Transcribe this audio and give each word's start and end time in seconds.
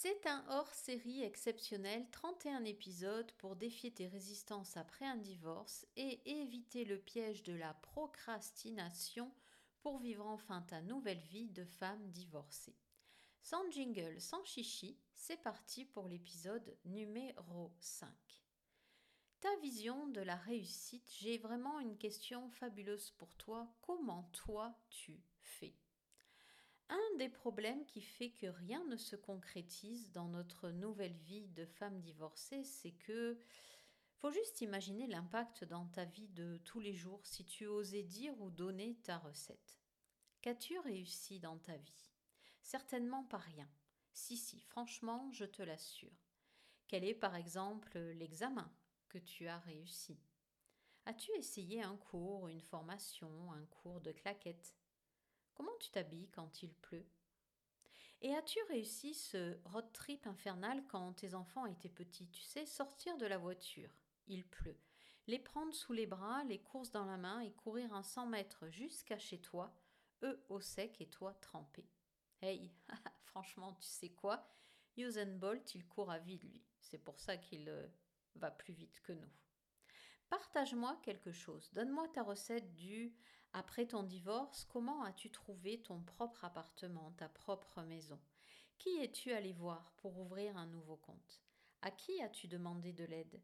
C'est 0.00 0.28
un 0.28 0.44
hors-série 0.48 1.24
exceptionnel, 1.24 2.06
31 2.12 2.62
épisodes 2.62 3.32
pour 3.32 3.56
défier 3.56 3.90
tes 3.90 4.06
résistances 4.06 4.76
après 4.76 5.04
un 5.04 5.16
divorce 5.16 5.88
et 5.96 6.20
éviter 6.40 6.84
le 6.84 6.98
piège 6.98 7.42
de 7.42 7.52
la 7.52 7.74
procrastination 7.74 9.32
pour 9.80 9.98
vivre 9.98 10.24
enfin 10.24 10.62
ta 10.62 10.82
nouvelle 10.82 11.18
vie 11.32 11.48
de 11.48 11.64
femme 11.64 12.12
divorcée. 12.12 12.76
Sans 13.42 13.68
jingle, 13.72 14.20
sans 14.20 14.44
chichi, 14.44 14.96
c'est 15.14 15.42
parti 15.42 15.84
pour 15.84 16.06
l'épisode 16.06 16.78
numéro 16.84 17.72
5. 17.80 18.08
Ta 19.40 19.56
vision 19.56 20.06
de 20.06 20.20
la 20.20 20.36
réussite, 20.36 21.10
j'ai 21.18 21.38
vraiment 21.38 21.80
une 21.80 21.98
question 21.98 22.48
fabuleuse 22.50 23.10
pour 23.18 23.34
toi. 23.34 23.74
Comment 23.82 24.30
toi 24.32 24.78
tu 24.90 25.24
fais? 25.40 25.74
Un 26.88 27.16
des 27.18 27.28
problèmes 27.28 27.84
qui 27.86 28.00
fait 28.00 28.30
que 28.30 28.46
rien 28.46 28.84
ne 28.86 28.96
se 28.96 29.16
concrétise 29.16 30.10
dans 30.12 30.28
notre 30.28 30.70
nouvelle 30.70 31.16
vie 31.16 31.48
de 31.48 31.66
femme 31.66 32.00
divorcée, 32.00 32.64
c'est 32.64 32.92
que 32.92 33.38
faut 34.18 34.30
juste 34.32 34.62
imaginer 34.62 35.06
l'impact 35.06 35.64
dans 35.64 35.86
ta 35.86 36.04
vie 36.04 36.28
de 36.28 36.56
tous 36.64 36.80
les 36.80 36.94
jours 36.94 37.24
si 37.24 37.44
tu 37.44 37.66
osais 37.66 38.02
dire 38.02 38.40
ou 38.40 38.50
donner 38.50 38.96
ta 39.04 39.18
recette. 39.18 39.78
Qu'as-tu 40.40 40.78
réussi 40.80 41.38
dans 41.38 41.58
ta 41.58 41.76
vie? 41.76 42.10
Certainement 42.62 43.24
pas 43.24 43.38
rien. 43.38 43.68
Si, 44.12 44.36
si, 44.36 44.60
franchement, 44.60 45.30
je 45.32 45.44
te 45.44 45.62
l'assure. 45.62 46.26
Quel 46.88 47.04
est 47.04 47.14
par 47.14 47.36
exemple 47.36 47.98
l'examen 47.98 48.72
que 49.08 49.18
tu 49.18 49.46
as 49.46 49.58
réussi? 49.58 50.18
As-tu 51.06 51.30
essayé 51.32 51.82
un 51.82 51.96
cours, 51.96 52.48
une 52.48 52.60
formation, 52.60 53.52
un 53.52 53.64
cours 53.66 54.00
de 54.00 54.12
claquettes? 54.12 54.74
Comment 55.58 55.76
tu 55.80 55.90
t'habilles 55.90 56.30
quand 56.30 56.62
il 56.62 56.72
pleut? 56.72 57.04
Et 58.20 58.32
as-tu 58.32 58.62
réussi 58.68 59.12
ce 59.12 59.58
road 59.64 59.92
trip 59.92 60.24
infernal 60.28 60.84
quand 60.86 61.14
tes 61.14 61.34
enfants 61.34 61.66
étaient 61.66 61.88
petits? 61.88 62.28
Tu 62.28 62.42
sais, 62.42 62.64
sortir 62.64 63.16
de 63.16 63.26
la 63.26 63.38
voiture, 63.38 63.90
il 64.28 64.46
pleut, 64.46 64.78
les 65.26 65.40
prendre 65.40 65.74
sous 65.74 65.92
les 65.92 66.06
bras, 66.06 66.44
les 66.44 66.60
courses 66.60 66.92
dans 66.92 67.04
la 67.06 67.16
main 67.16 67.40
et 67.40 67.50
courir 67.50 67.92
un 67.92 68.04
100 68.04 68.26
mètres 68.26 68.68
jusqu'à 68.68 69.18
chez 69.18 69.40
toi, 69.40 69.74
eux 70.22 70.40
au 70.48 70.60
sec 70.60 71.00
et 71.00 71.08
toi 71.08 71.34
trempé. 71.34 71.90
Hey, 72.40 72.72
franchement, 73.24 73.74
tu 73.80 73.88
sais 73.88 74.10
quoi? 74.10 74.48
Usain 74.96 75.40
il 75.74 75.86
court 75.88 76.12
à 76.12 76.20
vide, 76.20 76.44
lui. 76.44 76.62
C'est 76.80 76.98
pour 76.98 77.18
ça 77.18 77.36
qu'il 77.36 77.68
euh, 77.68 77.88
va 78.36 78.52
plus 78.52 78.74
vite 78.74 79.00
que 79.00 79.12
nous. 79.12 79.32
Partage-moi 80.28 80.98
quelque 81.02 81.32
chose. 81.32 81.70
Donne-moi 81.72 82.08
ta 82.08 82.22
recette 82.22 82.74
du 82.74 83.14
après 83.52 83.86
ton 83.86 84.02
divorce, 84.02 84.64
comment 84.64 85.02
as-tu 85.02 85.30
trouvé 85.30 85.80
ton 85.80 86.02
propre 86.02 86.44
appartement, 86.44 87.12
ta 87.12 87.28
propre 87.28 87.82
maison? 87.82 88.20
Qui 88.76 88.98
es-tu 88.98 89.32
allé 89.32 89.52
voir 89.52 89.92
pour 89.96 90.18
ouvrir 90.18 90.56
un 90.56 90.66
nouveau 90.66 90.96
compte? 90.96 91.40
À 91.80 91.90
qui 91.90 92.22
as-tu 92.22 92.46
demandé 92.46 92.92
de 92.92 93.04
l'aide? 93.04 93.42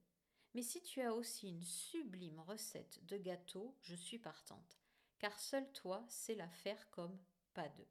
Mais 0.55 0.63
si 0.63 0.83
tu 0.83 1.01
as 1.01 1.15
aussi 1.15 1.49
une 1.49 1.65
sublime 1.65 2.39
recette 2.41 3.05
de 3.07 3.17
gâteau, 3.17 3.75
je 3.81 3.95
suis 3.95 4.19
partante, 4.19 4.79
car 5.19 5.39
seul 5.41 5.71
toi 5.73 6.05
sais 6.09 6.35
la 6.35 6.49
faire 6.49 6.91
comme 6.91 7.19
pas 7.55 7.69
deux. 7.71 7.89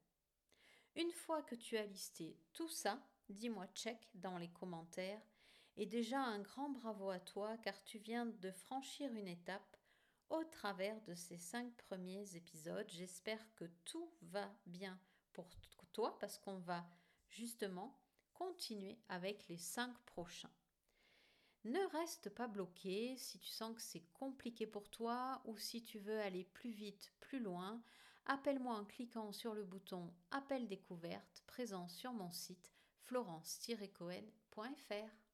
Une 0.95 1.11
fois 1.11 1.41
que 1.41 1.55
tu 1.55 1.77
as 1.77 1.85
listé 1.85 2.37
tout 2.53 2.69
ça, 2.69 3.03
dis-moi 3.27 3.67
check 3.73 4.07
dans 4.13 4.37
les 4.37 4.49
commentaires 4.49 5.21
et 5.77 5.85
déjà 5.85 6.19
un 6.19 6.39
grand 6.39 6.69
bravo 6.69 7.09
à 7.09 7.19
toi 7.19 7.57
car 7.57 7.81
tu 7.83 7.97
viens 7.97 8.25
de 8.25 8.51
franchir 8.51 9.11
une 9.13 9.27
étape 9.27 9.77
au 10.29 10.43
travers 10.45 10.99
de 11.01 11.13
ces 11.13 11.37
cinq 11.37 11.75
premiers 11.77 12.35
épisodes. 12.35 12.89
J'espère 12.89 13.53
que 13.55 13.65
tout 13.85 14.11
va 14.21 14.49
bien 14.65 14.99
pour 15.33 15.47
toi 15.91 16.17
parce 16.19 16.37
qu'on 16.37 16.59
va 16.59 16.85
justement 17.29 17.99
continuer 18.33 18.97
avec 19.09 19.47
les 19.47 19.57
cinq 19.57 19.93
prochains. 20.05 20.51
Ne 21.65 21.79
reste 21.97 22.29
pas 22.29 22.47
bloqué 22.47 23.15
si 23.17 23.39
tu 23.39 23.49
sens 23.49 23.75
que 23.75 23.81
c'est 23.81 24.05
compliqué 24.13 24.67
pour 24.67 24.89
toi 24.89 25.41
ou 25.45 25.57
si 25.57 25.81
tu 25.81 25.97
veux 25.97 26.19
aller 26.19 26.43
plus 26.43 26.71
vite, 26.71 27.13
plus 27.21 27.39
loin. 27.39 27.81
Appelle-moi 28.25 28.75
en 28.75 28.85
cliquant 28.85 29.31
sur 29.31 29.53
le 29.53 29.63
bouton 29.63 30.13
Appel 30.31 30.67
découverte 30.67 31.43
présent 31.47 31.87
sur 31.87 32.11
mon 32.11 32.31
site 32.31 32.73
florence-cohen.fr. 33.03 35.32